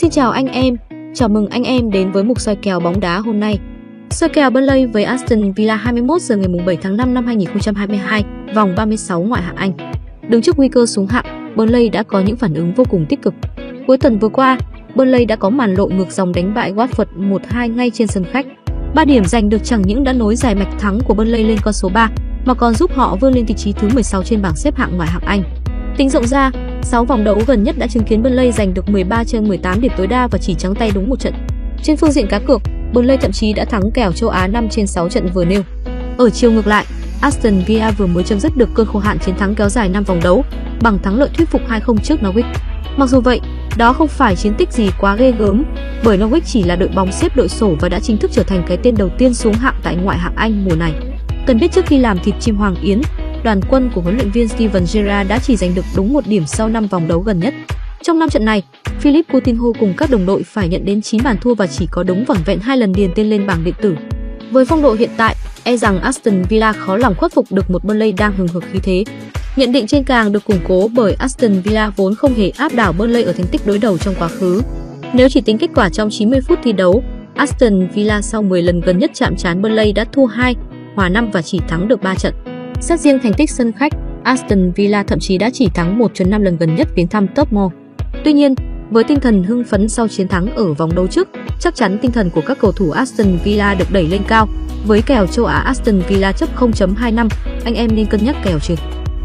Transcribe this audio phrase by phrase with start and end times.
[0.00, 0.76] Xin chào anh em,
[1.14, 3.58] chào mừng anh em đến với mục soi kèo bóng đá hôm nay.
[4.10, 8.24] Soi kèo Burnley với Aston Villa 21 giờ ngày 7 tháng 5 năm 2022,
[8.54, 9.72] vòng 36 ngoại hạng Anh.
[10.28, 13.22] Đứng trước nguy cơ xuống hạng, Burnley đã có những phản ứng vô cùng tích
[13.22, 13.34] cực.
[13.86, 14.58] Cuối tuần vừa qua,
[14.94, 18.46] Burnley đã có màn lội ngược dòng đánh bại Watford 1-2 ngay trên sân khách.
[18.94, 21.74] 3 điểm giành được chẳng những đã nối dài mạch thắng của Burnley lên con
[21.74, 22.10] số 3,
[22.44, 25.08] mà còn giúp họ vươn lên vị trí thứ 16 trên bảng xếp hạng ngoại
[25.08, 25.42] hạng Anh.
[25.96, 26.50] Tính rộng ra,
[26.82, 29.92] 6 vòng đấu gần nhất đã chứng kiến Burnley giành được 13 trên 18 điểm
[29.96, 31.34] tối đa và chỉ trắng tay đúng một trận.
[31.82, 34.86] Trên phương diện cá cược, Burnley thậm chí đã thắng kèo châu Á 5 trên
[34.86, 35.62] 6 trận vừa nêu.
[36.18, 36.84] Ở chiều ngược lại,
[37.20, 40.04] Aston Villa vừa mới chấm dứt được cơn khô hạn chiến thắng kéo dài 5
[40.04, 40.44] vòng đấu
[40.82, 42.52] bằng thắng lợi thuyết phục 2-0 trước Norwich.
[42.96, 43.40] Mặc dù vậy,
[43.76, 45.64] đó không phải chiến tích gì quá ghê gớm,
[46.04, 48.62] bởi Norwich chỉ là đội bóng xếp đội sổ và đã chính thức trở thành
[48.68, 50.92] cái tên đầu tiên xuống hạng tại ngoại hạng Anh mùa này.
[51.46, 53.00] Cần biết trước khi làm thịt chim Hoàng Yến,
[53.44, 56.46] đoàn quân của huấn luyện viên Steven Gerrard đã chỉ giành được đúng một điểm
[56.46, 57.54] sau 5 vòng đấu gần nhất.
[58.02, 58.62] Trong năm trận này,
[59.00, 62.02] Philip Coutinho cùng các đồng đội phải nhận đến 9 bàn thua và chỉ có
[62.02, 63.96] đúng vỏn vẹn hai lần điền tên lên bảng điện tử.
[64.50, 67.84] Với phong độ hiện tại, e rằng Aston Villa khó lòng khuất phục được một
[67.84, 69.04] Burnley đang hừng hực khí thế.
[69.56, 72.92] Nhận định trên càng được củng cố bởi Aston Villa vốn không hề áp đảo
[72.92, 74.62] Burnley ở thành tích đối đầu trong quá khứ.
[75.12, 77.02] Nếu chỉ tính kết quả trong 90 phút thi đấu,
[77.34, 80.54] Aston Villa sau 10 lần gần nhất chạm trán Burnley đã thua 2,
[80.94, 82.34] hòa 5 và chỉ thắng được 3 trận.
[82.80, 83.92] Xét riêng thành tích sân khách,
[84.24, 87.68] Aston Villa thậm chí đã chỉ thắng 1 5 lần gần nhất viếng thăm Tottenham.
[88.24, 88.54] Tuy nhiên,
[88.90, 91.28] với tinh thần hưng phấn sau chiến thắng ở vòng đấu trước,
[91.60, 94.48] chắc chắn tinh thần của các cầu thủ Aston Villa được đẩy lên cao.
[94.86, 97.28] Với kèo châu Á Aston Villa chấp 0.25,
[97.64, 98.74] anh em nên cân nhắc kèo trừ.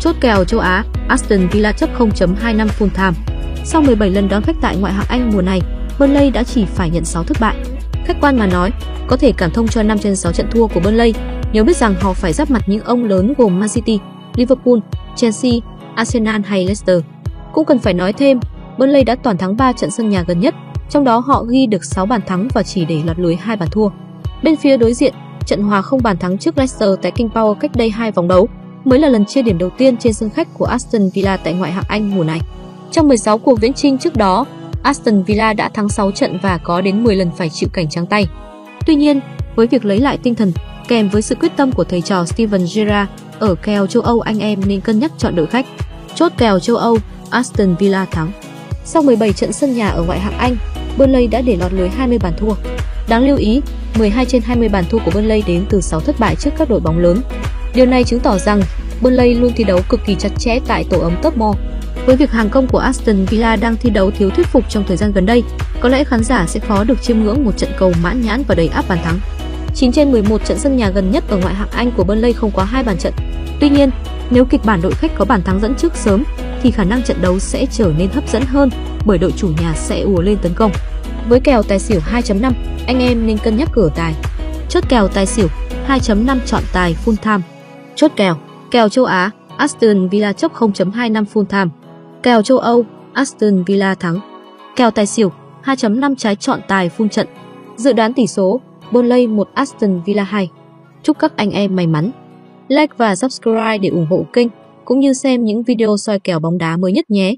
[0.00, 3.34] Chốt kèo châu Á, Aston Villa chấp 0.25 full time.
[3.64, 5.60] Sau 17 lần đón khách tại ngoại hạng Anh mùa này,
[5.98, 7.56] Burnley đã chỉ phải nhận 6 thất bại.
[8.10, 8.70] Khách quan mà nói,
[9.06, 11.14] có thể cảm thông cho 5 trên 6 trận thua của Burnley,
[11.52, 13.98] nếu biết rằng họ phải giáp mặt những ông lớn gồm Man City,
[14.34, 14.78] Liverpool,
[15.16, 15.52] Chelsea,
[15.94, 17.00] Arsenal hay Leicester.
[17.52, 18.40] Cũng cần phải nói thêm,
[18.78, 20.54] Burnley đã toàn thắng 3 trận sân nhà gần nhất,
[20.90, 23.68] trong đó họ ghi được 6 bàn thắng và chỉ để lọt lưới 2 bàn
[23.72, 23.88] thua.
[24.42, 25.14] Bên phía đối diện,
[25.46, 28.48] trận hòa không bàn thắng trước Leicester tại King Power cách đây 2 vòng đấu
[28.84, 31.72] mới là lần chia điểm đầu tiên trên sân khách của Aston Villa tại ngoại
[31.72, 32.40] hạng Anh mùa này.
[32.90, 34.46] Trong 16 cuộc viễn chinh trước đó,
[34.82, 38.06] Aston Villa đã thắng 6 trận và có đến 10 lần phải chịu cảnh trắng
[38.06, 38.26] tay.
[38.86, 39.20] Tuy nhiên,
[39.56, 40.52] với việc lấy lại tinh thần
[40.88, 44.38] kèm với sự quyết tâm của thầy trò Steven Gerrard ở kèo châu Âu anh
[44.38, 45.66] em nên cân nhắc chọn đội khách.
[46.14, 46.98] Chốt kèo châu Âu,
[47.30, 48.32] Aston Villa thắng.
[48.84, 50.56] Sau 17 trận sân nhà ở ngoại hạng Anh,
[50.98, 52.54] Burnley đã để lọt lưới 20 bàn thua.
[53.08, 53.60] Đáng lưu ý,
[53.98, 56.80] 12 trên 20 bàn thua của Burnley đến từ 6 thất bại trước các đội
[56.80, 57.20] bóng lớn.
[57.74, 58.62] Điều này chứng tỏ rằng
[59.00, 61.34] Burnley luôn thi đấu cực kỳ chặt chẽ tại tổ ấm top.
[62.06, 64.96] Với việc hàng công của Aston Villa đang thi đấu thiếu thuyết phục trong thời
[64.96, 65.42] gian gần đây,
[65.80, 68.54] có lẽ khán giả sẽ khó được chiêm ngưỡng một trận cầu mãn nhãn và
[68.54, 69.18] đầy áp bàn thắng.
[69.74, 72.50] 9 trên 11 trận sân nhà gần nhất ở ngoại hạng Anh của Burnley không
[72.50, 73.12] quá hai bàn trận.
[73.60, 73.90] Tuy nhiên,
[74.30, 76.24] nếu kịch bản đội khách có bàn thắng dẫn trước sớm
[76.62, 78.70] thì khả năng trận đấu sẽ trở nên hấp dẫn hơn
[79.04, 80.72] bởi đội chủ nhà sẽ ùa lên tấn công.
[81.28, 82.52] Với kèo tài xỉu 2.5,
[82.86, 84.14] anh em nên cân nhắc cửa tài.
[84.68, 85.48] Chốt kèo tài xỉu
[85.88, 87.40] 2.5 chọn tài full time.
[87.94, 88.36] Chốt kèo,
[88.70, 91.70] kèo châu Á, Aston Villa chấp 0.25 full time.
[92.22, 94.20] Kèo châu Âu, Aston Villa thắng.
[94.76, 95.32] Kèo tài xỉu
[95.64, 97.26] 2.5 trái chọn tài phun trận.
[97.76, 98.60] Dự đoán tỷ số
[98.92, 100.48] Burnley 1 Aston Villa 2.
[101.02, 102.10] Chúc các anh em may mắn.
[102.68, 104.48] Like và subscribe để ủng hộ kênh
[104.84, 107.34] cũng như xem những video soi kèo bóng đá mới nhất nhé.